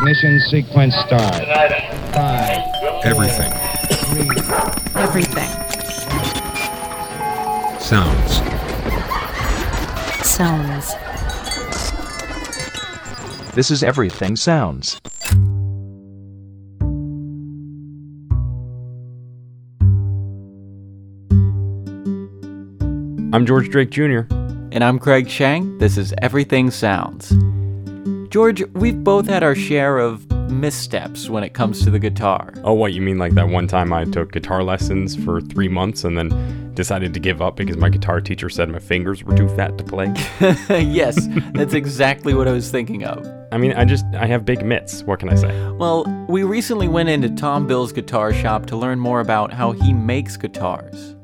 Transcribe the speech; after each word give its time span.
Ignition 0.00 0.38
sequence 0.40 0.94
start. 1.06 1.34
Five, 2.12 2.58
Everything. 3.04 3.50
three, 3.92 4.28
Everything. 4.94 5.48
Sounds. 7.80 8.32
Sounds. 10.28 10.94
This 13.54 13.70
is 13.70 13.82
Everything 13.82 14.36
Sounds. 14.36 15.00
I'm 23.32 23.44
George 23.46 23.70
Drake 23.70 23.90
Jr. 23.90 24.20
And 24.72 24.84
I'm 24.84 24.98
Craig 24.98 25.26
Chang. 25.28 25.78
This 25.78 25.96
is 25.96 26.14
Everything 26.20 26.70
Sounds. 26.70 27.32
George, 28.30 28.62
we've 28.72 29.02
both 29.02 29.26
had 29.26 29.42
our 29.42 29.54
share 29.54 29.98
of 29.98 30.30
missteps 30.50 31.28
when 31.28 31.42
it 31.44 31.54
comes 31.54 31.82
to 31.84 31.90
the 31.90 31.98
guitar. 31.98 32.52
Oh, 32.64 32.72
what, 32.72 32.92
you 32.92 33.02
mean 33.02 33.18
like 33.18 33.34
that 33.34 33.48
one 33.48 33.66
time 33.66 33.92
I 33.92 34.04
took 34.04 34.32
guitar 34.32 34.62
lessons 34.62 35.16
for 35.24 35.40
three 35.40 35.68
months 35.68 36.04
and 36.04 36.16
then 36.16 36.74
decided 36.74 37.14
to 37.14 37.20
give 37.20 37.42
up 37.42 37.56
because 37.56 37.76
my 37.76 37.88
guitar 37.88 38.20
teacher 38.20 38.48
said 38.48 38.68
my 38.68 38.78
fingers 38.78 39.24
were 39.24 39.36
too 39.36 39.48
fat 39.48 39.76
to 39.78 39.84
play? 39.84 40.12
yes, 40.82 41.26
that's 41.54 41.74
exactly 41.74 42.34
what 42.34 42.46
I 42.46 42.52
was 42.52 42.70
thinking 42.70 43.04
of. 43.04 43.26
I 43.52 43.58
mean, 43.58 43.72
I 43.72 43.84
just, 43.84 44.04
I 44.14 44.26
have 44.26 44.44
big 44.44 44.64
mitts. 44.64 45.02
What 45.02 45.20
can 45.20 45.28
I 45.28 45.34
say? 45.34 45.70
Well, 45.72 46.04
we 46.28 46.42
recently 46.42 46.88
went 46.88 47.08
into 47.08 47.30
Tom 47.30 47.66
Bill's 47.66 47.92
guitar 47.92 48.32
shop 48.32 48.66
to 48.66 48.76
learn 48.76 48.98
more 49.00 49.20
about 49.20 49.52
how 49.52 49.72
he 49.72 49.92
makes 49.92 50.36
guitars. 50.36 51.15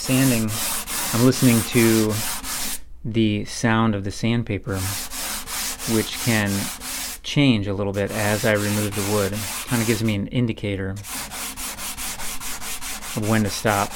Sanding, 0.00 0.50
I'm 1.12 1.26
listening 1.26 1.60
to 1.72 2.14
the 3.04 3.44
sound 3.44 3.94
of 3.94 4.02
the 4.02 4.10
sandpaper, 4.10 4.78
which 5.94 6.18
can 6.24 6.50
change 7.22 7.66
a 7.66 7.74
little 7.74 7.92
bit 7.92 8.10
as 8.10 8.46
I 8.46 8.52
remove 8.52 8.94
the 8.94 9.12
wood. 9.12 9.34
Kind 9.66 9.82
of 9.82 9.86
gives 9.86 10.02
me 10.02 10.14
an 10.14 10.26
indicator 10.28 10.90
of 13.16 13.28
when 13.28 13.42
to 13.42 13.50
stop. 13.50 13.90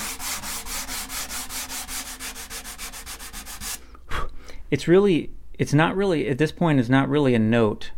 It's 4.70 4.86
really, 4.86 5.30
it's 5.58 5.72
not 5.72 5.96
really, 5.96 6.28
at 6.28 6.36
this 6.36 6.52
point, 6.52 6.80
it's 6.80 6.90
not 6.90 7.08
really 7.08 7.34
a 7.34 7.38
note, 7.38 7.92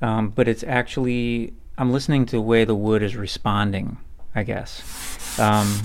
um, 0.00 0.30
but 0.30 0.48
it's 0.48 0.64
actually, 0.64 1.52
I'm 1.76 1.92
listening 1.92 2.24
to 2.26 2.36
the 2.36 2.40
way 2.40 2.64
the 2.64 2.74
wood 2.74 3.02
is 3.02 3.16
responding, 3.16 3.98
I 4.34 4.44
guess. 4.44 5.38
Um, 5.38 5.82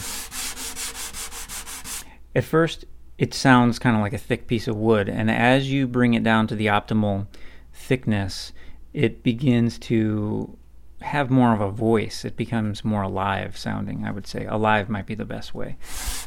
at 2.35 2.43
first 2.43 2.85
it 3.17 3.33
sounds 3.33 3.79
kind 3.79 3.95
of 3.95 4.01
like 4.01 4.13
a 4.13 4.17
thick 4.17 4.47
piece 4.47 4.67
of 4.67 4.75
wood 4.75 5.07
and 5.07 5.31
as 5.31 5.71
you 5.71 5.87
bring 5.87 6.13
it 6.13 6.23
down 6.23 6.47
to 6.47 6.55
the 6.55 6.67
optimal 6.67 7.27
thickness 7.73 8.51
it 8.93 9.23
begins 9.23 9.79
to 9.79 10.57
have 11.01 11.29
more 11.29 11.53
of 11.53 11.61
a 11.61 11.69
voice. 11.69 12.25
It 12.25 12.35
becomes 12.35 12.83
more 12.83 13.03
alive 13.03 13.57
sounding 13.57 14.05
i 14.05 14.11
would 14.11 14.25
say. 14.25 14.45
Alive 14.45 14.89
might 14.89 15.05
be 15.05 15.13
the 15.13 15.25
best 15.25 15.53
way. 15.53 15.77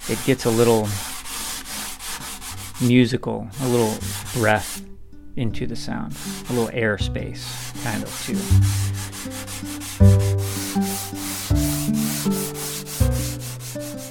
It 0.09 0.19
gets 0.25 0.45
a 0.45 0.51
little 0.51 0.87
musical 2.81 3.49
a 3.63 3.69
little 3.69 3.99
breath 4.41 4.85
into 5.37 5.67
the 5.67 5.75
sound 5.75 6.17
a 6.49 6.53
little 6.53 6.69
airspace 6.69 7.45
kind 7.83 8.03
of 8.05 8.09
too 10.19 10.28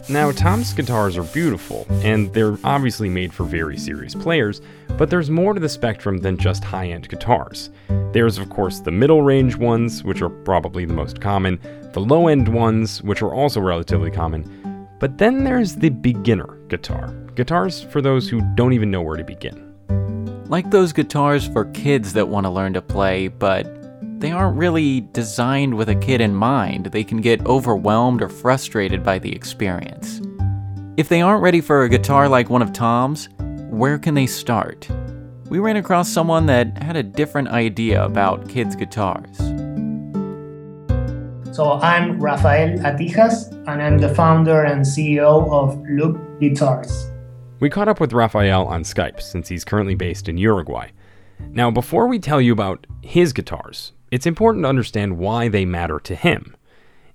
Now, 0.10 0.32
Tom's 0.32 0.74
guitars 0.74 1.18
are 1.18 1.24
beautiful, 1.24 1.86
and 2.02 2.34
they're 2.34 2.58
obviously 2.64 3.10
made 3.10 3.34
for 3.34 3.44
very 3.44 3.78
serious 3.78 4.16
players, 4.16 4.62
but 4.98 5.10
there's 5.10 5.30
more 5.30 5.54
to 5.54 5.60
the 5.60 5.68
spectrum 5.68 6.20
than 6.20 6.38
just 6.38 6.64
high 6.64 6.88
end 6.88 7.10
guitars. 7.10 7.72
There's, 8.14 8.38
of 8.38 8.50
course, 8.50 8.80
the 8.80 8.92
middle 8.92 9.22
range 9.22 9.58
ones, 9.58 10.06
which 10.06 10.22
are 10.22 10.30
probably 10.30 10.86
the 10.86 10.94
most 10.94 11.20
common, 11.20 11.60
the 11.92 12.00
low 12.00 12.30
end 12.30 12.48
ones, 12.48 13.04
which 13.04 13.22
are 13.22 13.34
also 13.34 13.60
relatively 13.60 14.10
common, 14.10 14.88
but 14.98 15.18
then 15.18 15.44
there's 15.44 15.76
the 15.76 15.90
beginner 15.90 16.58
guitar 16.70 17.14
guitars 17.36 17.84
for 17.84 18.02
those 18.02 18.30
who 18.30 18.42
don't 18.56 18.72
even 18.72 18.90
know 18.90 19.02
where 19.02 19.18
to 19.18 19.26
begin. 19.26 19.76
Like 20.48 20.72
those 20.72 20.94
guitars 20.94 21.46
for 21.50 21.66
kids 21.66 22.14
that 22.14 22.30
want 22.30 22.46
to 22.46 22.50
learn 22.50 22.74
to 22.74 22.82
play, 22.82 23.28
but 23.28 23.66
they 24.20 24.32
aren't 24.32 24.58
really 24.58 25.02
designed 25.12 25.76
with 25.76 25.90
a 25.90 25.96
kid 25.96 26.22
in 26.22 26.34
mind. 26.34 26.88
They 26.88 27.04
can 27.04 27.22
get 27.22 27.46
overwhelmed 27.46 28.24
or 28.24 28.30
frustrated 28.30 29.04
by 29.04 29.20
the 29.20 29.32
experience. 29.32 30.22
If 30.98 31.08
they 31.08 31.22
aren't 31.22 31.44
ready 31.44 31.62
for 31.62 31.84
a 31.84 31.90
guitar 31.90 32.28
like 32.28 32.50
one 32.50 32.64
of 32.64 32.74
Tom's, 32.74 33.30
where 33.70 34.00
can 34.00 34.16
they 34.16 34.26
start? 34.26 34.90
We 35.50 35.60
ran 35.60 35.78
across 35.78 36.10
someone 36.10 36.48
that 36.48 36.82
had 36.82 36.96
a 36.96 37.04
different 37.04 37.50
idea 37.50 38.04
about 38.04 38.50
kids' 38.50 38.76
guitars. 38.76 39.38
So 41.56 41.74
I'm 41.74 42.20
Rafael 42.20 42.80
Atijas, 42.80 43.52
and 43.68 43.82
I'm 43.82 44.00
the 44.00 44.14
founder 44.16 44.64
and 44.64 44.82
CEO 44.82 45.48
of 45.52 45.78
Loog 45.84 46.40
Guitars. 46.40 47.12
We 47.60 47.70
caught 47.70 47.88
up 47.88 48.00
with 48.00 48.14
Rafael 48.14 48.66
on 48.66 48.82
Skype 48.82 49.22
since 49.22 49.48
he's 49.48 49.64
currently 49.64 49.96
based 49.96 50.28
in 50.28 50.40
Uruguay. 50.40 50.90
Now, 51.52 51.70
before 51.70 52.08
we 52.08 52.18
tell 52.18 52.42
you 52.42 52.52
about 52.52 52.88
his 53.04 53.32
guitars, 53.32 53.94
it's 54.12 54.26
important 54.26 54.64
to 54.64 54.70
understand 54.70 55.18
why 55.18 55.48
they 55.48 55.66
matter 55.66 56.00
to 56.00 56.16
him. 56.16 56.56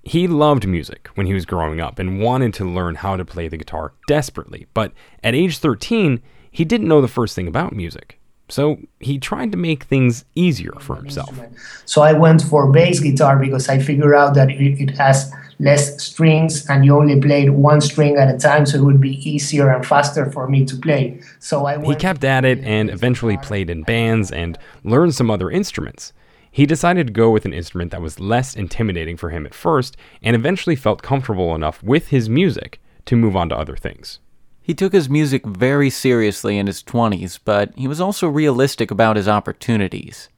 He 0.03 0.27
loved 0.27 0.67
music 0.67 1.09
when 1.15 1.27
he 1.27 1.35
was 1.35 1.47
growing 1.47 1.81
up 1.81 1.99
and 1.99 2.21
wanted 2.21 2.55
to 2.55 2.65
learn 2.65 2.97
how 2.97 3.17
to 3.17 3.25
play 3.25 3.49
the 3.49 3.57
guitar 3.57 3.93
desperately, 4.09 4.67
but 4.75 4.93
at 5.23 5.35
age 5.35 5.59
13, 5.59 6.21
he 6.51 6.65
didn't 6.65 6.89
know 6.89 7.01
the 7.01 7.09
first 7.09 7.35
thing 7.37 7.47
about 7.47 7.73
music. 7.73 8.19
So 8.49 8.81
he 9.01 9.19
tried 9.19 9.53
to 9.53 9.59
make 9.59 9.85
things 9.85 10.27
easier 10.35 10.75
for 10.81 10.97
himself. 10.97 11.41
So 11.87 12.03
I 12.03 12.13
went 12.13 12.43
for 12.43 12.71
bass 12.71 13.01
guitar 13.01 13.39
because 13.39 13.69
I 13.69 13.79
figured 13.79 14.15
out 14.15 14.35
that 14.35 14.51
it, 14.51 14.79
it 14.79 14.91
has 14.99 15.33
less 15.59 16.03
strings 16.03 16.69
and 16.69 16.85
you 16.85 16.95
only 16.97 17.19
played 17.19 17.51
one 17.51 17.81
string 17.81 18.17
at 18.17 18.35
a 18.35 18.37
time, 18.37 18.67
so 18.67 18.79
it 18.79 18.83
would 18.83 19.01
be 19.01 19.17
easier 19.29 19.71
and 19.71 19.87
faster 19.87 20.31
for 20.31 20.49
me 20.49 20.67
to 20.67 20.77
play. 20.77 21.23
So 21.39 21.65
I 21.65 21.83
He 21.83 21.95
kept 21.95 22.25
at 22.25 22.45
it 22.45 22.59
and 22.59 22.91
eventually 22.91 23.39
played 23.39 23.71
in 23.71 23.85
bands 23.85 24.31
and 24.31 24.59
learned 24.85 25.15
some 25.15 25.31
other 25.31 25.51
instruments. 25.51 26.13
He 26.55 26.67
decided 26.67 27.07
to 27.07 27.13
go 27.15 27.31
with 27.31 27.47
an 27.47 27.55
instrument 27.55 27.91
that 27.93 28.03
was 28.03 28.21
less 28.21 28.55
intimidating 28.55 29.17
for 29.17 29.31
him 29.31 29.47
at 29.47 29.55
first 29.55 29.97
and 30.23 30.37
eventually 30.37 30.77
felt 30.77 31.03
comfortable 31.03 31.55
enough 31.55 31.83
with 31.83 32.09
his 32.09 32.29
music 32.29 32.79
to 33.07 33.17
move 33.17 33.35
on 33.35 33.49
to 33.49 33.57
other 33.57 33.75
things. 33.75 34.19
He 34.61 34.75
took 34.75 34.93
his 34.93 35.09
music 35.09 35.47
very 35.47 35.89
seriously 35.89 36.59
in 36.59 36.67
his 36.67 36.83
20s, 36.83 37.41
but 37.43 37.73
he 37.75 37.89
was 37.89 38.03
also 38.03 38.29
realistic 38.29 38.91
about 38.91 39.17
his 39.17 39.27
opportunities. 39.27 40.29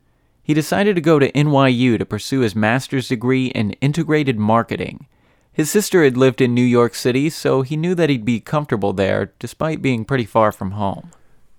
He 0.40 0.54
decided 0.54 0.94
to 0.94 1.00
go 1.00 1.18
to 1.18 1.32
NYU 1.32 1.98
to 1.98 2.06
pursue 2.06 2.40
his 2.40 2.54
master's 2.54 3.08
degree 3.08 3.46
in 3.48 3.72
integrated 3.80 4.38
marketing. 4.38 5.08
His 5.52 5.68
sister 5.68 6.04
had 6.04 6.16
lived 6.16 6.40
in 6.40 6.54
New 6.54 6.62
York 6.62 6.94
City, 6.94 7.28
so 7.28 7.62
he 7.62 7.76
knew 7.76 7.94
that 7.96 8.08
he'd 8.08 8.24
be 8.24 8.40
comfortable 8.40 8.92
there 8.92 9.32
despite 9.40 9.82
being 9.82 10.04
pretty 10.04 10.24
far 10.24 10.52
from 10.52 10.72
home. 10.72 11.10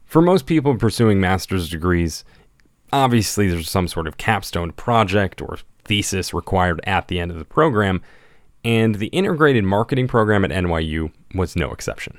For 0.05 0.21
most 0.21 0.45
people 0.45 0.77
pursuing 0.77 1.19
master's 1.19 1.69
degrees, 1.69 2.23
obviously 2.91 3.49
there's 3.49 3.69
some 3.69 3.87
sort 3.87 4.07
of 4.07 4.17
capstone 4.17 4.71
project 4.71 5.41
or 5.41 5.57
thesis 5.83 6.33
required 6.33 6.79
at 6.85 7.07
the 7.07 7.19
end 7.19 7.31
of 7.31 7.37
the 7.37 7.45
program, 7.45 8.01
and 8.63 8.95
the 8.95 9.07
integrated 9.07 9.63
marketing 9.63 10.07
program 10.07 10.43
at 10.43 10.51
NYU 10.51 11.11
was 11.33 11.55
no 11.55 11.71
exception. 11.71 12.17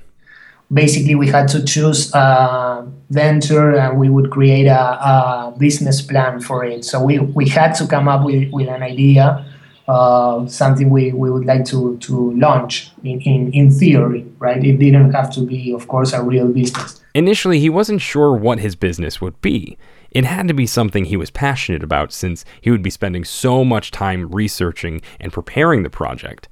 basically 0.72 1.15
we 1.15 1.28
had 1.28 1.47
to 1.49 1.65
choose 1.65 2.12
a 2.15 2.87
venture 3.10 3.77
and 3.77 3.99
we 3.99 4.09
would 4.09 4.31
create 4.31 4.66
a, 4.66 4.81
a 4.81 5.54
business 5.59 6.03
plan 6.03 6.41
for 6.41 6.65
it. 6.65 6.84
So 6.84 7.03
we, 7.03 7.19
we 7.19 7.48
had 7.48 7.72
to 7.75 7.87
come 7.87 8.09
up 8.09 8.25
with, 8.25 8.50
with 8.53 8.69
an 8.69 8.83
idea, 8.83 9.47
uh, 9.88 10.47
something 10.48 10.91
we, 10.91 11.12
we 11.12 11.30
would 11.30 11.45
like 11.45 11.65
to, 11.66 11.97
to 11.98 12.33
launch 12.33 12.91
in, 13.04 13.21
in, 13.21 13.53
in 13.53 13.71
theory, 13.71 14.27
right? 14.39 14.62
It 14.65 14.78
didn't 14.78 15.12
have 15.12 15.33
to 15.34 15.41
be, 15.41 15.72
of 15.72 15.86
course, 15.86 16.12
a 16.12 16.22
real 16.22 16.48
business. 16.48 17.01
Initially, 17.15 17.60
he 17.60 17.71
wasn't 17.71 18.01
sure 18.01 18.33
what 18.34 18.59
his 18.59 18.74
business 18.74 19.21
would 19.21 19.41
be. 19.41 19.78
It 20.10 20.24
had 20.24 20.48
to 20.48 20.54
be 20.54 20.66
something 20.66 21.04
he 21.04 21.16
was 21.16 21.30
passionate 21.30 21.82
about 21.82 22.12
since 22.12 22.44
he 22.60 22.70
would 22.70 22.82
be 22.82 22.91
spending 22.91 23.24
so 23.24 23.64
much 23.64 23.91
time 23.91 24.30
researching 24.30 25.03
and 25.20 25.32
preparing 25.32 25.82
the 25.82 25.91
project. 25.91 26.48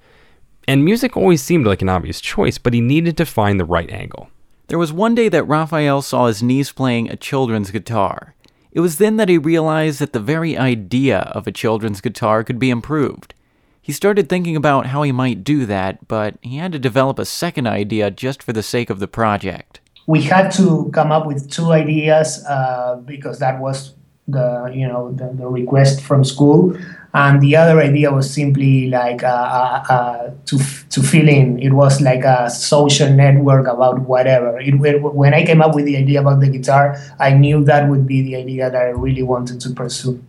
And 0.66 0.84
music 0.84 1.16
always 1.16 1.42
seemed 1.42 1.66
like 1.66 1.82
an 1.82 1.88
obvious 1.88 2.20
choice, 2.20 2.58
but 2.58 2.74
he 2.74 2.80
needed 2.80 3.16
to 3.18 3.26
find 3.26 3.60
the 3.60 3.64
right 3.64 3.90
angle. 3.90 4.30
There 4.68 4.78
was 4.78 4.92
one 4.92 5.14
day 5.14 5.28
that 5.28 5.44
Rafael 5.44 6.00
saw 6.00 6.26
his 6.26 6.42
niece 6.42 6.72
playing 6.72 7.10
a 7.10 7.16
children's 7.16 7.70
guitar. 7.70 8.34
It 8.72 8.80
was 8.80 8.98
then 8.98 9.16
that 9.18 9.28
he 9.28 9.38
realized 9.38 10.00
that 10.00 10.12
the 10.12 10.20
very 10.20 10.56
idea 10.56 11.18
of 11.32 11.46
a 11.46 11.52
children's 11.52 12.00
guitar 12.00 12.42
could 12.42 12.58
be 12.58 12.70
improved. 12.70 13.34
He 13.80 13.92
started 13.92 14.28
thinking 14.28 14.56
about 14.56 14.86
how 14.86 15.02
he 15.02 15.12
might 15.12 15.44
do 15.44 15.66
that, 15.66 16.08
but 16.08 16.38
he 16.40 16.56
had 16.56 16.72
to 16.72 16.78
develop 16.78 17.18
a 17.18 17.26
second 17.26 17.66
idea 17.66 18.10
just 18.10 18.42
for 18.42 18.54
the 18.54 18.62
sake 18.62 18.88
of 18.88 18.98
the 18.98 19.06
project. 19.06 19.80
We 20.06 20.22
had 20.22 20.50
to 20.52 20.90
come 20.92 21.10
up 21.12 21.26
with 21.26 21.50
two 21.50 21.72
ideas 21.72 22.44
uh, 22.46 23.00
because 23.04 23.38
that 23.38 23.60
was 23.60 23.94
the 24.26 24.70
you 24.74 24.88
know 24.88 25.12
the, 25.12 25.32
the 25.34 25.46
request 25.46 26.00
from 26.00 26.24
school 26.24 26.74
and 27.14 27.40
the 27.40 27.54
other 27.54 27.80
idea 27.80 28.12
was 28.12 28.28
simply 28.28 28.88
like 28.88 29.22
uh, 29.22 29.26
uh, 29.26 29.84
uh, 29.88 30.30
to 30.46 30.58
to 30.90 31.00
fill 31.00 31.28
in. 31.28 31.60
It 31.60 31.72
was 31.72 32.00
like 32.00 32.24
a 32.24 32.50
social 32.50 33.08
network 33.08 33.68
about 33.68 34.00
whatever. 34.00 34.58
It, 34.60 34.74
when 34.74 35.32
I 35.32 35.44
came 35.46 35.62
up 35.62 35.76
with 35.76 35.84
the 35.84 35.96
idea 35.96 36.20
about 36.20 36.40
the 36.40 36.48
guitar, 36.48 36.98
I 37.20 37.32
knew 37.32 37.64
that 37.64 37.88
would 37.88 38.06
be 38.06 38.22
the 38.22 38.34
idea 38.36 38.68
that 38.68 38.82
I 38.82 38.90
really 38.90 39.22
wanted 39.22 39.60
to 39.60 39.70
pursue. 39.70 40.22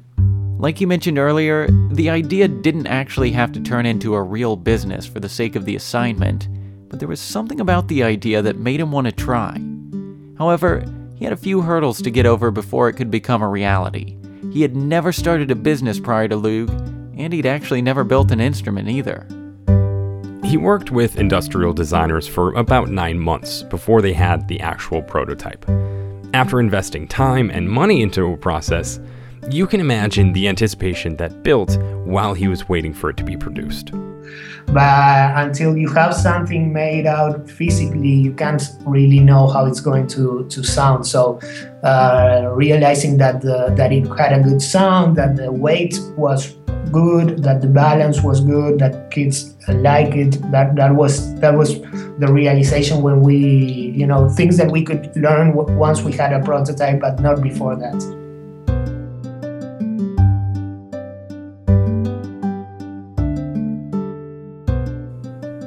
Like 0.60 0.80
you 0.80 0.88
mentioned 0.88 1.18
earlier, 1.18 1.68
the 1.92 2.10
idea 2.10 2.48
didn't 2.48 2.88
actually 2.88 3.31
have 3.31 3.51
to 3.54 3.60
turn 3.60 3.86
into 3.88 4.13
a 4.13 4.21
real 4.21 4.56
business 4.56 5.06
for 5.06 5.19
the 5.19 5.28
sake 5.28 5.56
of 5.56 5.66
the 5.66 5.75
assignment, 5.75 6.48
but 6.95 7.01
there 7.01 7.09
was 7.09 7.19
something 7.19 7.59
about 7.59 7.89
the 7.89 8.03
idea 8.03 8.42
that 8.42 8.57
made 8.57 8.80
him 8.80 8.89
want 8.89 9.03
to 9.03 9.12
try. 9.12 9.62
However, 10.38 10.86
he 11.18 11.25
had 11.25 11.33
a 11.33 11.38
few 11.38 11.59
hurdles 11.59 12.01
to 12.01 12.09
get 12.09 12.25
over 12.25 12.51
before 12.51 12.88
it 12.88 12.94
could 12.94 13.12
become 13.12 13.42
a 13.42 13.50
reality. 13.50 14.15
He 14.53 14.62
had 14.62 14.77
never 14.77 15.12
started 15.12 15.51
a 15.51 15.56
business 15.56 16.00
prior 16.00 16.30
to 16.30 16.38
Loog, 16.38 16.69
and 17.18 17.33
he'd 17.33 17.45
actually 17.45 17.81
never 17.81 18.06
built 18.06 18.31
an 18.31 18.39
instrument 18.39 18.88
either. 18.88 19.27
He 20.45 20.56
worked 20.56 20.89
with 20.89 21.18
industrial 21.18 21.74
designers 21.74 22.30
for 22.30 22.53
about 22.53 22.89
nine 22.89 23.19
months 23.19 23.63
before 23.63 24.01
they 24.01 24.13
had 24.13 24.47
the 24.47 24.62
actual 24.62 25.01
prototype. 25.01 25.65
After 26.33 26.62
investing 26.62 27.09
time 27.09 27.50
and 27.50 27.69
money 27.69 28.03
into 28.03 28.31
a 28.31 28.38
process, 28.38 29.01
you 29.51 29.68
can 29.68 29.81
imagine 29.81 30.31
the 30.31 30.47
anticipation 30.47 31.18
that 31.18 31.44
built 31.44 31.77
while 32.06 32.33
he 32.33 32.47
was 32.47 32.69
waiting 32.69 32.94
for 32.94 33.09
it 33.09 33.18
to 33.18 33.25
be 33.25 33.36
produced. 33.36 33.92
But 34.68 35.38
until 35.38 35.77
you 35.77 35.89
have 35.89 36.13
something 36.13 36.74
made 36.74 37.06
out 37.06 37.50
physically, 37.50 38.10
you 38.10 38.33
can't 38.33 38.63
really 38.86 39.19
know 39.19 39.48
how 39.48 39.66
it's 39.66 39.80
going 39.80 40.07
to, 40.07 40.48
to 40.50 40.63
sound. 40.63 41.06
So, 41.06 41.39
uh, 41.83 42.51
realizing 42.54 43.18
that 43.18 43.42
the, 43.42 43.74
that 43.77 43.92
it 43.92 44.07
had 44.18 44.33
a 44.33 44.42
good 44.42 44.62
sound, 44.62 45.16
that 45.18 45.36
the 45.36 45.51
weight 45.51 46.00
was 46.18 46.56
good, 46.92 47.44
that 47.44 47.62
the 47.62 47.68
balance 47.68 48.22
was 48.22 48.42
good, 48.42 48.80
that 48.80 49.12
kids 49.12 49.56
like 49.68 50.16
it. 50.16 50.42
That 50.51 50.75
that 50.75 50.95
was 50.95 51.36
that 51.39 51.56
was 51.56 51.81
the 52.19 52.28
realization 52.30 53.01
when 53.01 53.21
we, 53.21 53.38
you 53.95 54.07
know, 54.07 54.30
things 54.30 54.57
that 54.57 54.71
we 54.71 54.83
could 54.83 55.16
learn 55.16 55.54
once 55.54 56.01
we 56.01 56.12
had 56.12 56.33
a 56.33 56.44
prototype, 56.44 57.00
but 57.00 57.19
not 57.19 57.42
before 57.42 57.75
that. 57.75 58.25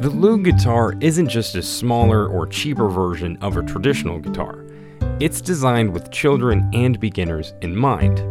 The 0.00 0.10
Loog 0.10 0.44
guitar 0.44 0.94
isn't 1.00 1.26
just 1.26 1.56
a 1.56 1.62
smaller 1.62 2.28
or 2.28 2.46
cheaper 2.46 2.88
version 2.88 3.36
of 3.40 3.56
a 3.56 3.64
traditional 3.64 4.20
guitar. 4.20 4.64
It's 5.18 5.40
designed 5.40 5.92
with 5.92 6.12
children 6.12 6.70
and 6.72 7.00
beginners 7.00 7.52
in 7.62 7.74
mind. 7.74 8.22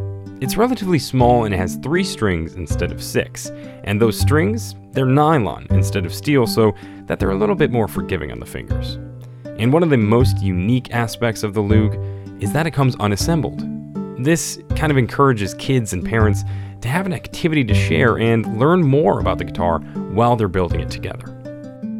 It's 0.41 0.55
relatively 0.55 0.97
small 0.97 1.43
and 1.43 1.53
has 1.53 1.75
three 1.75 2.05
strings 2.05 2.55
instead 2.55 2.93
of 2.93 3.03
six, 3.03 3.51
and 3.83 4.01
those 4.01 4.17
strings, 4.17 4.75
they're 4.91 5.05
nylon 5.05 5.67
instead 5.71 6.05
of 6.05 6.13
steel 6.13 6.47
so 6.47 6.73
that 7.07 7.19
they're 7.19 7.31
a 7.31 7.37
little 7.37 7.53
bit 7.53 7.69
more 7.69 7.89
forgiving 7.89 8.31
on 8.31 8.39
the 8.39 8.45
fingers. 8.45 8.97
And 9.59 9.73
one 9.73 9.83
of 9.83 9.89
the 9.89 9.97
most 9.97 10.41
unique 10.41 10.93
aspects 10.93 11.43
of 11.43 11.53
the 11.53 11.61
Loog 11.61 12.41
is 12.41 12.53
that 12.53 12.65
it 12.65 12.71
comes 12.71 12.95
unassembled. 13.01 13.61
This 14.23 14.57
kind 14.77 14.89
of 14.89 14.97
encourages 14.97 15.53
kids 15.55 15.91
and 15.91 16.05
parents 16.05 16.45
to 16.79 16.87
have 16.87 17.05
an 17.05 17.11
activity 17.11 17.65
to 17.65 17.73
share 17.73 18.17
and 18.19 18.57
learn 18.57 18.83
more 18.83 19.19
about 19.19 19.37
the 19.37 19.43
guitar 19.43 19.79
while 19.79 20.37
they're 20.37 20.47
building 20.47 20.79
it 20.79 20.89
together. 20.89 21.36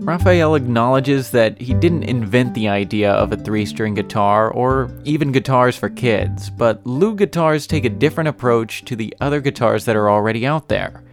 Rafael 0.07 0.55
acknowledges 0.55 1.31
that 1.31 1.59
he 1.59 1.73
didn't 1.73 2.03
invent 2.03 2.53
the 2.53 2.69
idea 2.69 3.11
of 3.11 3.33
a 3.33 3.35
three 3.35 3.65
string 3.65 3.93
guitar 3.93 4.49
or 4.49 4.89
even 5.03 5.33
guitars 5.33 5.75
for 5.75 5.89
kids, 5.89 6.49
but 6.49 6.81
Loog 6.85 7.17
guitars 7.17 7.67
take 7.67 7.83
a 7.83 7.89
different 7.89 8.29
approach 8.29 8.85
to 8.85 8.95
the 8.95 9.13
other 9.19 9.41
guitars 9.41 9.83
that 9.83 9.97
are 9.97 10.09
already 10.09 10.47
out 10.47 10.69
there. 10.69 11.03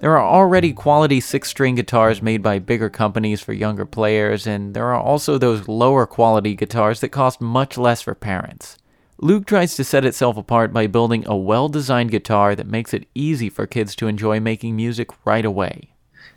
There 0.00 0.18
are 0.18 0.26
already 0.26 0.72
quality 0.72 1.20
six 1.20 1.50
string 1.50 1.76
guitars 1.76 2.20
made 2.20 2.42
by 2.42 2.58
bigger 2.58 2.90
companies 2.90 3.40
for 3.40 3.52
younger 3.52 3.86
players, 3.86 4.44
and 4.44 4.74
there 4.74 4.88
are 4.88 5.00
also 5.00 5.38
those 5.38 5.68
lower 5.68 6.04
quality 6.04 6.56
guitars 6.56 6.98
that 6.98 7.10
cost 7.10 7.40
much 7.40 7.78
less 7.78 8.02
for 8.02 8.16
parents. 8.16 8.76
Loog 9.22 9.46
tries 9.46 9.76
to 9.76 9.84
set 9.84 10.04
itself 10.04 10.36
apart 10.36 10.72
by 10.72 10.88
building 10.88 11.24
a 11.28 11.36
well 11.36 11.68
designed 11.68 12.10
guitar 12.10 12.56
that 12.56 12.66
makes 12.66 12.92
it 12.92 13.06
easy 13.14 13.48
for 13.48 13.68
kids 13.68 13.94
to 13.94 14.08
enjoy 14.08 14.40
making 14.40 14.74
music 14.74 15.10
right 15.24 15.44
away. 15.44 15.91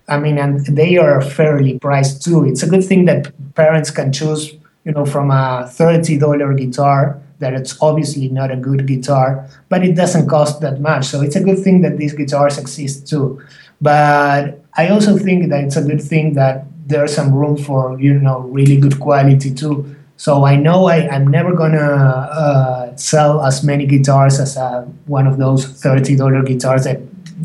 I 0.08 0.18
mean, 0.18 0.38
and 0.38 0.64
they 0.66 0.96
are 0.98 1.20
fairly 1.20 1.78
priced 1.78 2.22
too. 2.22 2.44
It's 2.44 2.62
a 2.62 2.68
good 2.68 2.84
thing 2.84 3.06
that 3.06 3.32
parents 3.54 3.90
can 3.90 4.12
choose, 4.12 4.52
you 4.84 4.92
know, 4.92 5.04
from 5.04 5.30
a 5.30 5.68
$30 5.68 6.56
guitar 6.56 7.20
that 7.38 7.52
it's 7.52 7.80
obviously 7.82 8.28
not 8.28 8.50
a 8.50 8.56
good 8.56 8.86
guitar, 8.86 9.46
but 9.68 9.84
it 9.84 9.94
doesn't 9.94 10.28
cost 10.28 10.60
that 10.60 10.80
much. 10.80 11.06
So 11.06 11.22
it's 11.22 11.36
a 11.36 11.42
good 11.42 11.58
thing 11.58 11.82
that 11.82 11.98
these 11.98 12.14
guitars 12.14 12.56
exist 12.58 13.08
too. 13.08 13.42
But 13.80 14.62
I 14.74 14.88
also 14.88 15.18
think 15.18 15.50
that 15.50 15.64
it's 15.64 15.76
a 15.76 15.82
good 15.82 16.02
thing 16.02 16.34
that 16.34 16.64
there's 16.86 17.14
some 17.14 17.34
room 17.34 17.56
for, 17.56 18.00
you 18.00 18.14
know, 18.18 18.40
really 18.40 18.76
good 18.76 18.98
quality 19.00 19.52
too. 19.52 19.96
So 20.16 20.44
I 20.44 20.56
know 20.56 20.86
I, 20.86 21.08
I'm 21.08 21.26
never 21.26 21.52
gonna 21.54 21.78
uh, 21.78 22.96
sell 22.96 23.42
as 23.42 23.62
many 23.62 23.86
guitars 23.86 24.40
as 24.40 24.56
uh, 24.56 24.82
one 25.06 25.26
of 25.26 25.36
those 25.36 25.66
$30 25.66 26.46
guitars 26.46 26.84
that 26.84 27.00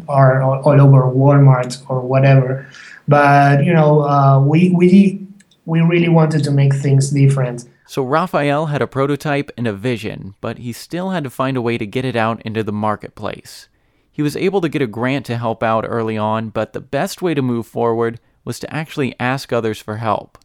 are 0.07 0.41
all 0.41 0.81
over 0.81 1.03
Walmart 1.03 1.83
or 1.89 2.01
whatever. 2.01 2.65
But 3.07 3.65
you 3.65 3.73
know, 3.73 4.01
uh, 4.01 4.39
we 4.39 4.69
we 4.69 5.19
we 5.65 5.81
really 5.81 6.09
wanted 6.09 6.43
to 6.45 6.51
make 6.51 6.73
things 6.73 7.09
different. 7.09 7.65
So 7.85 8.03
Rafael 8.03 8.67
had 8.67 8.81
a 8.81 8.87
prototype 8.87 9.51
and 9.57 9.67
a 9.67 9.73
vision, 9.73 10.35
but 10.39 10.59
he 10.59 10.71
still 10.71 11.09
had 11.09 11.25
to 11.25 11.29
find 11.29 11.57
a 11.57 11.61
way 11.61 11.77
to 11.77 11.85
get 11.85 12.05
it 12.05 12.15
out 12.15 12.41
into 12.43 12.63
the 12.63 12.71
marketplace. 12.71 13.67
He 14.09 14.21
was 14.21 14.37
able 14.37 14.61
to 14.61 14.69
get 14.69 14.81
a 14.81 14.87
grant 14.87 15.25
to 15.25 15.37
help 15.37 15.61
out 15.61 15.85
early 15.87 16.17
on, 16.17 16.49
but 16.49 16.73
the 16.73 16.79
best 16.79 17.21
way 17.21 17.33
to 17.33 17.41
move 17.41 17.67
forward 17.67 18.19
was 18.45 18.59
to 18.59 18.73
actually 18.73 19.13
ask 19.19 19.51
others 19.51 19.79
for 19.79 19.97
help. 19.97 20.37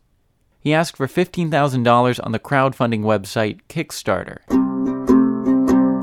He 0.66 0.74
asked 0.74 0.96
for 0.96 1.06
$15,000 1.06 2.18
on 2.24 2.32
the 2.32 2.40
crowdfunding 2.40 3.02
website 3.02 3.60
Kickstarter. 3.68 4.38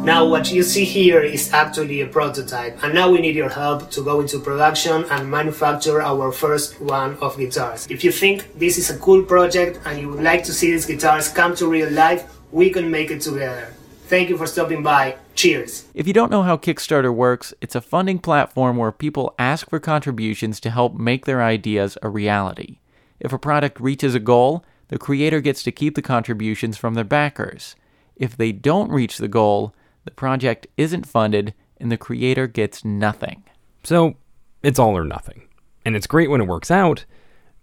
Now 0.05 0.25
what 0.25 0.53
you 0.53 0.63
see 0.63 0.85
here 0.85 1.19
is 1.19 1.51
actually 1.51 1.99
a 1.99 2.07
prototype 2.07 2.81
and 2.81 2.93
now 2.93 3.11
we 3.11 3.19
need 3.19 3.35
your 3.35 3.49
help 3.49 3.91
to 3.91 4.01
go 4.01 4.21
into 4.21 4.39
production 4.39 5.03
and 5.11 5.29
manufacture 5.29 6.01
our 6.01 6.31
first 6.31 6.79
one 6.79 7.17
of 7.17 7.37
guitars. 7.37 7.87
If 7.89 8.05
you 8.05 8.11
think 8.13 8.57
this 8.57 8.77
is 8.77 8.89
a 8.89 8.97
cool 8.99 9.21
project 9.23 9.81
and 9.83 9.99
you 9.99 10.07
would 10.07 10.23
like 10.23 10.45
to 10.45 10.53
see 10.53 10.71
these 10.71 10.85
guitars 10.85 11.27
come 11.27 11.53
to 11.55 11.67
real 11.67 11.91
life, 11.91 12.23
we 12.53 12.69
can 12.69 12.89
make 12.89 13.11
it 13.11 13.19
together. 13.19 13.73
Thank 14.07 14.29
you 14.29 14.37
for 14.37 14.47
stopping 14.47 14.81
by. 14.81 15.17
Cheers. 15.35 15.89
If 15.93 16.07
you 16.07 16.13
don't 16.13 16.31
know 16.31 16.43
how 16.43 16.55
Kickstarter 16.55 17.13
works, 17.13 17.53
it's 17.59 17.75
a 17.75 17.81
funding 17.81 18.19
platform 18.19 18.77
where 18.77 18.93
people 18.93 19.35
ask 19.37 19.69
for 19.69 19.81
contributions 19.81 20.61
to 20.61 20.69
help 20.69 20.93
make 20.93 21.25
their 21.25 21.43
ideas 21.43 21.97
a 22.01 22.07
reality. 22.07 22.77
If 23.23 23.33
a 23.33 23.39
product 23.39 23.79
reaches 23.79 24.13
a 24.13 24.19
goal, 24.19 24.63
the 24.89 24.99
creator 24.99 25.41
gets 25.41 25.63
to 25.63 25.71
keep 25.71 25.95
the 25.95 26.03
contributions 26.03 26.77
from 26.77 26.93
their 26.93 27.03
backers. 27.03 27.75
If 28.15 28.37
they 28.37 28.51
don't 28.51 28.91
reach 28.91 29.17
the 29.17 29.27
goal, 29.27 29.73
the 30.05 30.11
project 30.11 30.67
isn't 30.77 31.07
funded, 31.07 31.55
and 31.77 31.91
the 31.91 31.97
creator 31.97 32.45
gets 32.45 32.85
nothing. 32.85 33.41
So, 33.83 34.17
it's 34.61 34.77
all 34.77 34.95
or 34.95 35.05
nothing. 35.05 35.47
And 35.85 35.95
it's 35.95 36.05
great 36.05 36.29
when 36.29 36.41
it 36.41 36.47
works 36.47 36.69
out, 36.69 37.05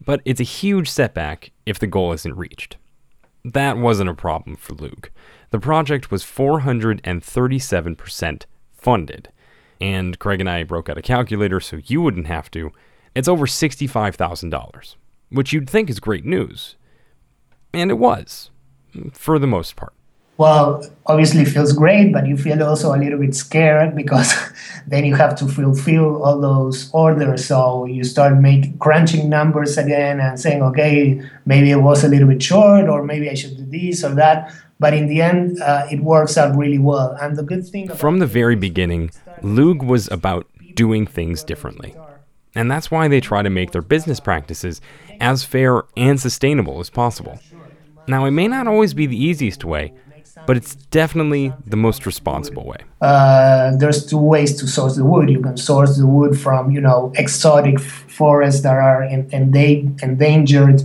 but 0.05 0.21
it's 0.25 0.41
a 0.41 0.45
huge 0.45 0.89
setback 0.89 1.53
if 1.67 1.79
the 1.79 1.87
goal 1.87 2.13
isn't 2.13 2.37
reached. 2.37 2.77
That 3.45 3.77
wasn't 3.79 4.11
a 4.11 4.15
problem 4.15 4.57
for 4.57 4.75
Loog. 4.75 5.11
The 5.51 5.61
project 5.61 6.11
was 6.11 6.25
437% 6.25 8.43
funded. 8.73 9.29
And 9.81 10.19
Craig 10.19 10.41
and 10.41 10.51
I 10.51 10.65
broke 10.65 10.89
out 10.89 10.99
a 10.99 11.03
calculator 11.03 11.61
so 11.61 11.79
you 11.85 12.03
wouldn't 12.03 12.27
have 12.27 12.51
to. 12.51 12.73
It's 13.15 13.29
over 13.29 13.47
$65,000, 13.47 14.97
which 15.31 15.53
you'd 15.53 15.71
think 15.71 15.91
is 15.91 16.01
great 16.01 16.25
news. 16.25 16.77
And 17.73 17.91
it 17.91 17.99
was, 17.99 18.51
for 19.13 19.39
the 19.39 19.47
most 19.47 19.77
part 19.77 19.95
well, 20.41 20.83
obviously 21.05 21.45
feels 21.45 21.75
great, 21.75 22.15
but 22.15 22.27
you 22.27 22.35
feel 22.35 22.63
also 22.65 22.95
a 22.95 22.97
little 22.97 23.19
bit 23.19 23.35
scared 23.35 23.95
because 23.95 24.33
then 24.87 25.05
you 25.05 25.15
have 25.15 25.37
to 25.37 25.47
fulfill 25.47 26.25
all 26.25 26.41
those 26.41 26.91
orders. 26.95 27.45
So 27.45 27.85
you 27.85 28.05
start 28.05 28.39
making 28.41 28.79
crunching 28.79 29.29
numbers 29.29 29.77
again 29.77 30.19
and 30.19 30.41
saying, 30.41 30.63
okay, 30.63 31.21
maybe 31.45 31.71
it 31.71 31.83
was 31.83 32.05
a 32.05 32.09
little 32.09 32.27
bit 32.27 32.43
short, 32.43 32.89
or 32.89 33.05
maybe 33.05 33.29
I 33.29 33.35
should 33.35 33.55
do 33.59 33.67
this 33.67 34.03
or 34.03 34.15
that. 34.15 34.51
But 34.79 34.95
in 34.95 35.09
the 35.09 35.21
end, 35.21 35.61
uh, 35.61 35.87
it 35.91 36.01
works 36.01 36.39
out 36.39 36.57
really 36.57 36.79
well. 36.79 37.15
And 37.21 37.37
the 37.37 37.43
good 37.43 37.69
thing 37.69 37.91
from 37.91 38.19
the 38.19 38.27
very 38.27 38.57
beginning, 38.57 39.11
Loog 39.43 39.85
was 39.85 40.11
about 40.11 40.47
doing 40.75 41.07
things 41.07 41.45
differently. 41.45 41.95
And 42.55 42.71
that's 42.71 42.91
why 42.91 43.09
they 43.09 43.21
try 43.21 43.43
to 43.43 43.51
make 43.51 43.71
their 43.71 43.83
business 43.83 44.21
practices 44.21 44.81
as 45.21 45.45
fair 45.45 45.83
and 45.97 46.21
sustainable 46.21 46.81
as 46.81 46.91
possible. 46.91 47.39
Now, 48.09 48.25
it 48.25 48.33
may 48.33 48.49
not 48.49 48.67
always 48.67 48.93
be 48.95 49.07
the 49.07 49.17
easiest 49.17 49.65
way, 49.65 49.93
but 50.47 50.57
it's 50.57 50.75
definitely 50.75 51.53
the 51.67 51.77
most 51.77 52.07
responsible 52.07 52.67
way. 52.67 52.79
Uh, 53.01 53.77
there's 53.77 54.07
two 54.07 54.19
ways 54.19 54.57
to 54.61 54.67
source 54.67 54.97
the 54.97 55.05
wood. 55.05 55.31
You 55.31 55.41
can 55.41 55.57
source 55.57 55.97
the 55.97 56.07
wood 56.07 56.39
from 56.39 56.71
you 56.71 56.81
know 56.81 57.13
exotic 57.17 57.79
forests 57.79 58.63
that 58.63 58.75
are 58.75 59.03
in, 59.05 59.29
in 59.31 59.97
endangered, 60.03 60.83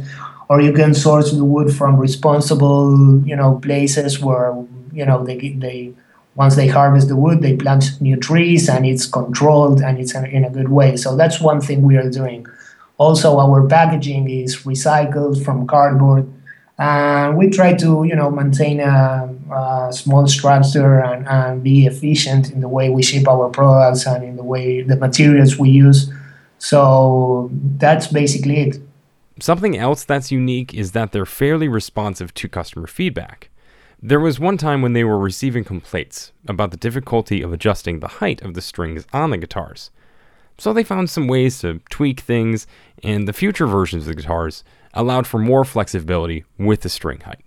or 0.50 0.62
you 0.62 0.74
can 0.74 0.94
source 0.94 1.32
the 1.32 1.46
wood 1.46 1.74
from 1.74 1.98
responsible 1.98 3.26
you 3.26 3.36
know 3.36 3.60
places 3.60 4.20
where 4.20 4.54
you 4.92 5.06
know 5.06 5.24
they 5.24 5.50
they 5.50 5.94
once 6.36 6.56
they 6.56 6.68
harvest 6.68 7.08
the 7.08 7.16
wood, 7.16 7.42
they 7.42 7.56
plant 7.56 8.00
new 8.02 8.18
trees 8.18 8.68
and 8.70 8.86
it's 8.86 9.06
controlled 9.06 9.82
and 9.82 9.98
it's 9.98 10.14
in 10.14 10.44
a 10.44 10.50
good 10.50 10.70
way. 10.70 10.98
So 10.98 11.16
that's 11.16 11.40
one 11.40 11.62
thing 11.62 11.82
we 11.82 11.96
are 11.98 12.10
doing. 12.10 12.46
Also, 12.98 13.40
our 13.40 13.66
packaging 13.68 14.30
is 14.30 14.58
recycled 14.64 15.44
from 15.44 15.66
cardboard. 15.66 16.32
And 16.78 17.38
we 17.38 17.50
try 17.50 17.74
to, 17.76 18.04
you 18.04 18.16
know, 18.16 18.30
maintain 18.30 18.82
a, 18.82 19.34
a 19.54 19.94
small 19.94 20.28
structure 20.28 21.00
and, 21.00 21.26
and 21.26 21.64
be 21.64 21.86
efficient 21.86 22.52
in 22.52 22.60
the 22.60 22.68
way 22.68 22.90
we 22.90 23.02
ship 23.02 23.30
our 23.30 23.50
products 23.50 24.06
and 24.06 24.24
in 24.24 24.36
the 24.36 24.44
way 24.44 24.82
the 24.82 24.98
materials 24.98 25.58
we 25.58 25.70
use. 25.70 26.12
So 26.58 27.50
that's 27.78 28.08
basically 28.08 28.60
it. 28.60 28.78
Something 29.40 29.78
else 29.78 30.04
that's 30.04 30.32
unique 30.32 30.74
is 30.74 30.92
that 30.92 31.14
they're 31.14 31.26
fairly 31.26 31.70
responsive 31.70 32.34
to 32.36 32.50
customer 32.50 32.88
feedback. 32.88 33.50
There 34.02 34.20
was 34.20 34.40
one 34.40 34.58
time 34.58 34.82
when 34.82 34.94
they 34.94 35.04
were 35.04 35.18
receiving 35.18 35.64
complaints 35.64 36.32
about 36.48 36.72
the 36.72 36.78
difficulty 36.78 37.42
of 37.42 37.54
adjusting 37.54 38.00
the 38.00 38.08
height 38.08 38.42
of 38.42 38.54
the 38.54 38.62
strings 38.62 39.06
on 39.14 39.32
the 39.32 39.38
guitars. 39.38 39.90
So 40.58 40.74
they 40.74 40.84
found 40.84 41.10
some 41.10 41.28
ways 41.28 41.60
to 41.60 41.82
tweak 41.90 42.22
things, 42.22 42.68
and 43.04 43.28
the 43.28 43.34
future 43.34 43.68
versions 43.68 44.04
of 44.04 44.10
the 44.10 44.22
guitars 44.22 44.64
allowed 44.94 45.28
for 45.28 45.38
more 45.38 45.66
flexibility 45.66 46.46
with 46.58 46.82
the 46.82 46.90
string 46.90 47.20
height. 47.22 47.44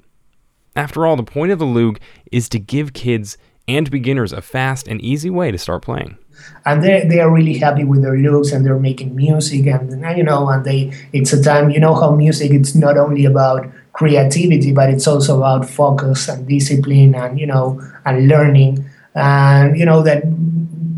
After 0.77 1.07
all, 1.07 1.17
the 1.17 1.23
point 1.23 1.53
of 1.53 1.59
the 1.59 1.65
Loog 1.65 1.99
is 2.31 2.49
to 2.51 2.59
give 2.59 2.93
kids 2.93 3.39
and 3.67 3.91
beginners 3.91 4.33
a 4.33 4.41
fast 4.41 4.89
and 4.89 5.01
easy 5.01 5.31
way 5.31 5.51
to 5.51 5.59
start 5.59 5.83
playing. 5.83 6.17
And 6.65 6.83
they 6.83 7.05
they 7.09 7.21
are 7.21 7.33
really 7.33 7.59
happy 7.59 7.85
with 7.85 8.03
their 8.03 8.15
Loogs 8.15 8.53
and 8.53 8.65
they're 8.65 8.79
making 8.79 9.15
music 9.15 9.67
and 9.67 9.91
you 10.17 10.23
know 10.23 10.49
and 10.49 10.65
they 10.65 10.93
it's 11.13 11.33
a 11.33 11.43
time 11.43 11.71
you 11.71 11.81
know 11.81 11.95
how 11.95 12.15
music 12.15 12.53
it's 12.53 12.77
not 12.77 12.97
only 12.97 13.25
about 13.25 13.69
creativity 13.99 14.71
but 14.71 14.89
it's 14.89 15.09
also 15.09 15.39
about 15.39 15.69
focus 15.69 16.29
and 16.29 16.47
discipline 16.47 17.17
and 17.17 17.41
you 17.41 17.47
know 17.47 17.81
and 18.07 18.29
learning 18.29 18.85
and 19.17 19.77
you 19.77 19.85
know 19.85 20.03
that 20.03 20.23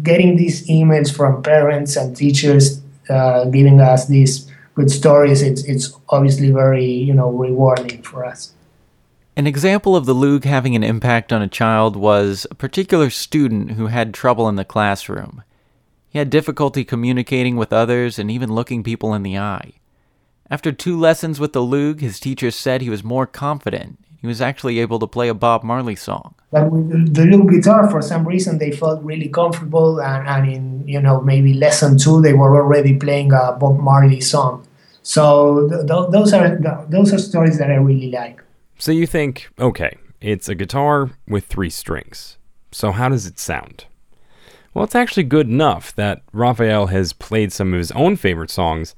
getting 0.02 0.36
these 0.36 0.68
emails 0.68 1.14
from 1.14 1.42
parents 1.42 1.96
and 1.96 2.14
teachers 2.14 2.82
uh, 3.08 3.46
giving 3.46 3.80
us 3.80 4.06
these 4.08 4.52
good 4.74 4.90
stories 4.90 5.40
it's 5.40 5.64
it's 5.64 5.96
obviously 6.10 6.50
very 6.50 6.84
you 6.84 7.14
know 7.14 7.30
rewarding 7.30 8.02
for 8.02 8.22
us 8.22 8.52
an 9.34 9.46
example 9.46 9.96
of 9.96 10.04
the 10.04 10.14
Loog 10.14 10.44
having 10.44 10.76
an 10.76 10.84
impact 10.84 11.32
on 11.32 11.40
a 11.40 11.48
child 11.48 11.96
was 11.96 12.46
a 12.50 12.54
particular 12.54 13.08
student 13.08 13.72
who 13.72 13.86
had 13.86 14.12
trouble 14.12 14.46
in 14.50 14.56
the 14.56 14.66
classroom. 14.66 15.42
He 16.10 16.18
had 16.18 16.28
difficulty 16.28 16.84
communicating 16.84 17.56
with 17.56 17.72
others 17.72 18.18
and 18.18 18.30
even 18.30 18.52
looking 18.52 18.82
people 18.82 19.14
in 19.14 19.22
the 19.22 19.38
eye. 19.38 19.79
After 20.50 20.72
two 20.72 20.98
lessons 20.98 21.38
with 21.38 21.52
the 21.52 21.60
Loog, 21.60 22.00
his 22.00 22.18
teacher 22.18 22.50
said 22.50 22.80
he 22.80 22.90
was 22.90 23.04
more 23.04 23.24
confident. 23.24 24.00
He 24.20 24.26
was 24.26 24.40
actually 24.40 24.80
able 24.80 24.98
to 24.98 25.06
play 25.06 25.28
a 25.28 25.34
Bob 25.34 25.62
Marley 25.62 25.94
song. 25.94 26.34
But 26.50 26.70
with 26.72 27.14
the 27.14 27.22
Loog 27.22 27.50
guitar, 27.50 27.88
for 27.88 28.02
some 28.02 28.26
reason, 28.26 28.58
they 28.58 28.72
felt 28.72 29.00
really 29.02 29.28
comfortable, 29.28 30.00
and, 30.00 30.26
and 30.26 30.52
in 30.52 30.88
you 30.88 31.00
know 31.00 31.20
maybe 31.20 31.54
lesson 31.54 31.96
two, 31.96 32.20
they 32.20 32.32
were 32.32 32.56
already 32.60 32.96
playing 32.96 33.32
a 33.32 33.52
Bob 33.52 33.78
Marley 33.78 34.20
song. 34.20 34.66
So 35.02 35.68
th- 35.68 35.86
th- 35.86 36.10
those 36.10 36.32
are 36.32 36.58
th- 36.58 36.88
those 36.88 37.14
are 37.14 37.18
stories 37.18 37.58
that 37.58 37.70
I 37.70 37.76
really 37.76 38.10
like. 38.10 38.42
So 38.76 38.90
you 38.90 39.06
think, 39.06 39.48
okay, 39.58 39.96
it's 40.20 40.48
a 40.48 40.56
guitar 40.56 41.10
with 41.28 41.46
three 41.46 41.70
strings. 41.70 42.38
So 42.72 42.90
how 42.90 43.08
does 43.08 43.26
it 43.26 43.38
sound? 43.38 43.84
Well, 44.74 44.84
it's 44.84 44.94
actually 44.94 45.24
good 45.24 45.48
enough 45.48 45.94
that 45.94 46.22
Rafael 46.32 46.86
has 46.88 47.12
played 47.12 47.52
some 47.52 47.72
of 47.72 47.78
his 47.78 47.92
own 47.92 48.16
favorite 48.16 48.50
songs 48.50 48.94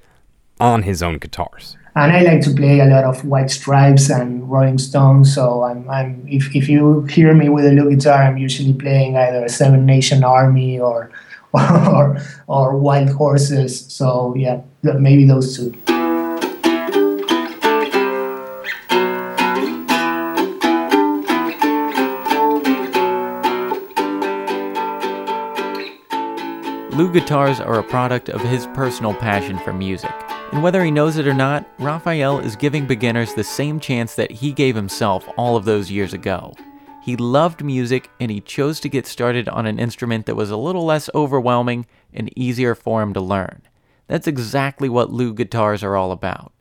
on 0.61 0.83
his 0.83 1.03
own 1.03 1.19
guitars. 1.19 1.77
And 1.95 2.11
I 2.11 2.23
like 2.23 2.41
to 2.43 2.55
play 2.55 2.81
a 2.81 2.87
lot 2.87 3.05
of 3.05 3.23
White 3.25 3.51
Stripes 3.51 4.09
and 4.09 4.51
Rolling 4.51 4.79
Stones. 4.79 5.35
So 5.35 5.63
I'm, 5.63 5.89
I'm 5.91 6.27
if, 6.27 6.55
if 6.57 6.69
you 6.69 7.03
hear 7.03 7.35
me 7.35 7.51
with 7.51 7.67
a 7.67 7.71
Loog 7.71 7.91
guitar, 7.91 8.23
I'm 8.23 8.39
usually 8.39 8.73
playing 8.73 9.17
either 9.17 9.47
Seven 9.49 9.85
Nation 9.85 10.25
Army 10.25 10.81
or 10.81 11.11
or 11.53 12.19
or 12.47 12.79
Wild 12.79 13.11
Horses. 13.11 13.93
So 13.93 14.35
yeah, 14.37 14.63
maybe 14.83 15.27
those 15.27 15.55
two. 15.55 15.73
Loog 26.93 27.13
guitars 27.13 27.61
are 27.61 27.79
a 27.79 27.83
product 27.83 28.31
of 28.31 28.41
his 28.41 28.67
personal 28.69 29.13
passion 29.13 29.59
for 29.59 29.75
music. 29.75 30.13
And 30.53 30.63
whether 30.63 30.85
he 30.85 30.91
knows 30.91 31.17
it 31.17 31.27
or 31.27 31.33
not, 31.33 31.67
Rafael 31.79 32.39
is 32.39 32.57
giving 32.57 32.87
beginners 32.87 33.33
the 33.33 33.43
same 33.43 33.81
chance 33.81 34.15
that 34.17 34.31
he 34.31 34.53
gave 34.53 34.77
himself 34.77 35.27
all 35.39 35.57
of 35.57 35.65
those 35.65 35.91
years 35.91 36.13
ago. 36.13 36.55
He 37.03 37.17
loved 37.17 37.65
music 37.65 38.11
and 38.21 38.31
he 38.31 38.41
chose 38.43 38.79
to 38.81 38.91
get 38.91 39.07
started 39.07 39.49
on 39.49 39.65
an 39.65 39.79
instrument 39.79 40.27
that 40.27 40.37
was 40.37 40.51
a 40.51 40.57
little 40.59 40.85
less 40.85 41.09
overwhelming 41.15 41.87
and 42.13 42.31
easier 42.39 42.75
for 42.75 43.03
him 43.03 43.15
to 43.15 43.21
learn. 43.21 43.63
That's 44.09 44.27
exactly 44.27 44.91
what 44.91 45.11
Loog 45.11 45.37
guitars 45.37 45.83
are 45.83 45.97
all 45.97 46.13
about. 46.13 46.53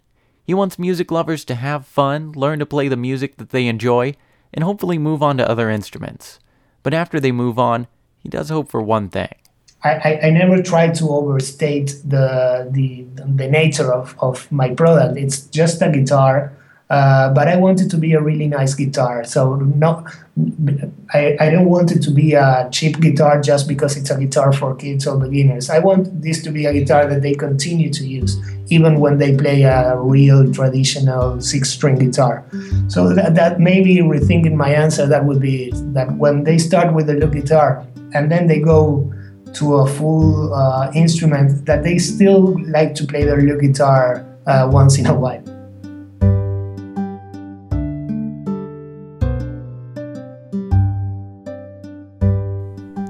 He 0.41 0.53
wants 0.53 0.79
music 0.79 1.11
lovers 1.11 1.43
to 1.45 1.55
have 1.55 1.85
fun, 1.85 2.31
learn 2.31 2.59
to 2.59 2.65
play 2.65 2.87
the 2.87 2.95
music 2.95 3.35
that 3.37 3.49
they 3.49 3.67
enjoy, 3.67 4.15
and 4.53 4.63
hopefully 4.63 4.97
move 4.97 5.21
on 5.21 5.37
to 5.37 5.47
other 5.47 5.69
instruments. 5.69 6.39
But 6.81 6.93
after 6.93 7.19
they 7.19 7.33
move 7.33 7.59
on, 7.59 7.87
he 8.17 8.29
does 8.29 8.49
hope 8.49 8.69
for 8.69 8.81
one 8.81 9.09
thing 9.09 9.35
I, 9.83 10.19
I, 10.23 10.29
never 10.29 10.61
try 10.61 10.89
to 10.89 11.09
overstate 11.09 11.95
the 12.05 12.67
the, 12.69 13.05
the 13.17 13.47
nature 13.47 13.91
of, 13.91 14.15
of 14.19 14.51
my 14.51 14.69
product. 14.75 15.17
It's 15.17 15.41
just 15.47 15.81
a 15.81 15.89
guitar, 15.89 16.53
uh, 16.91 17.33
but 17.33 17.47
I 17.47 17.55
want 17.55 17.81
it 17.81 17.89
to 17.89 17.97
be 17.97 18.13
a 18.13 18.21
really 18.21 18.47
nice 18.47 18.75
guitar. 18.75 19.23
So 19.23 19.55
no, 19.55 20.05
I, 21.13 21.35
I 21.39 21.49
don't 21.49 21.65
want 21.65 21.91
it 21.91 22.01
to 22.03 22.11
be 22.11 22.33
a 22.33 22.69
cheap 22.71 22.99
guitar 22.99 23.41
just 23.41 23.67
because 23.67 23.97
it's 23.97 24.11
a 24.11 24.19
guitar 24.19 24.53
for 24.53 24.75
kids 24.75 25.07
or 25.07 25.17
beginners. 25.17 25.69
I 25.69 25.79
want 25.79 26.21
this 26.21 26.43
to 26.43 26.51
be 26.51 26.65
a 26.65 26.73
guitar 26.73 27.07
that 27.07 27.23
they 27.23 27.33
continue 27.33 27.89
to 27.91 28.05
use 28.05 28.37
even 28.67 28.99
when 28.99 29.17
they 29.17 29.35
play 29.35 29.63
a 29.63 29.97
real 29.97 30.51
traditional 30.53 31.41
six-string 31.41 31.97
guitar. 31.99 32.45
So 32.87 33.13
that, 33.13 33.35
that 33.35 33.59
maybe 33.59 33.97
rethinking 33.97 34.53
my 34.53 34.69
answer, 34.69 35.05
that 35.07 35.25
would 35.25 35.41
be 35.41 35.71
that 35.93 36.11
when 36.17 36.45
they 36.45 36.57
start 36.57 36.93
with 36.93 37.07
the 37.07 37.13
Loog 37.13 37.33
guitar 37.33 37.85
and 38.13 38.31
then 38.31 38.47
they 38.47 38.59
go 38.59 39.11
to 39.53 39.75
a 39.75 39.87
full 39.87 40.53
uh, 40.53 40.91
instrument 40.95 41.65
that 41.65 41.83
they 41.83 41.97
still 41.97 42.55
like 42.69 42.95
to 42.95 43.05
play 43.05 43.23
their 43.23 43.37
Loog 43.37 43.61
guitar 43.61 44.25
uh, 44.47 44.69
once 44.71 44.97
in 44.97 45.05
a 45.05 45.13
while. 45.13 45.43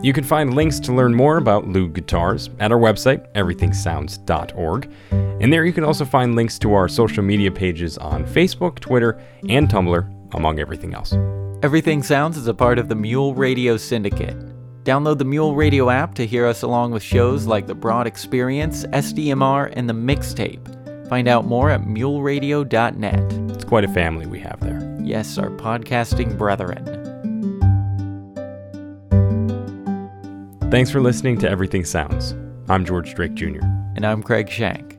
You 0.03 0.13
can 0.13 0.23
find 0.23 0.55
links 0.55 0.79
to 0.81 0.93
learn 0.93 1.13
more 1.13 1.37
about 1.37 1.65
Loog 1.65 1.93
guitars 1.93 2.49
at 2.59 2.71
our 2.71 2.79
website, 2.79 3.31
everythingsounds.org. 3.33 4.91
And 5.11 5.53
there 5.53 5.63
you 5.63 5.73
can 5.73 5.83
also 5.83 6.05
find 6.05 6.35
links 6.35 6.57
to 6.59 6.73
our 6.73 6.87
social 6.87 7.23
media 7.23 7.51
pages 7.51 7.99
on 7.99 8.25
Facebook, 8.25 8.79
Twitter, 8.79 9.21
and 9.47 9.69
Tumblr, 9.69 10.33
among 10.33 10.59
everything 10.59 10.95
else. 10.95 11.13
Everything 11.61 12.01
Sounds 12.01 12.35
is 12.35 12.47
a 12.47 12.53
part 12.53 12.79
of 12.79 12.89
the 12.89 12.95
Mule 12.95 13.35
Radio 13.35 13.77
Syndicate. 13.77 14.35
Download 14.83 15.19
the 15.19 15.25
Mule 15.25 15.55
Radio 15.55 15.91
app 15.91 16.15
to 16.15 16.25
hear 16.25 16.47
us 16.47 16.63
along 16.63 16.91
with 16.91 17.03
shows 17.03 17.45
like 17.45 17.67
The 17.67 17.75
Broad 17.75 18.07
Experience, 18.07 18.83
SDMR, 18.85 19.71
and 19.75 19.87
The 19.87 19.93
Mixtape. 19.93 21.07
Find 21.07 21.27
out 21.27 21.45
more 21.45 21.69
at 21.69 21.81
muleradio.net. 21.81 23.33
It's 23.55 23.63
quite 23.63 23.83
a 23.83 23.89
family 23.89 24.25
we 24.25 24.39
have 24.39 24.59
there. 24.59 24.99
Yes, 25.03 25.37
our 25.37 25.51
podcasting 25.51 26.35
brethren. 26.35 26.83
Thanks 30.71 30.89
for 30.89 31.01
listening 31.01 31.37
to 31.39 31.49
Everything 31.49 31.85
Sounds. 31.85 32.33
I'm 32.67 32.83
George 32.83 33.13
Drake 33.13 33.35
Jr. 33.35 33.59
And 33.95 34.03
I'm 34.03 34.23
Craig 34.23 34.49
Shank. 34.49 34.90